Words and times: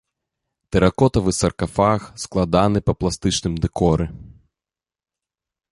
Тэракотавы 0.75 1.31
саркафаг 1.39 2.01
складаны 2.23 2.79
па 2.89 2.93
пластычным 3.01 3.53
дэкоры. 3.67 4.13